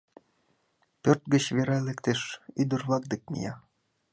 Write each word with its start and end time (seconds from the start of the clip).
Пӧрт 1.01 1.23
гыч 1.33 1.43
Верай 1.55 1.81
лектеш, 1.87 2.19
ӱдыр-влак 2.61 3.03
дек 3.11 3.23
мия. 3.31 3.53